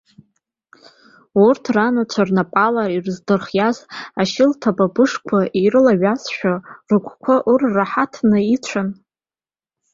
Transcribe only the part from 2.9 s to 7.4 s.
ирыздырхиаз ашьылҭа-быбышқәа ирылаиазшәа, рыгәқәа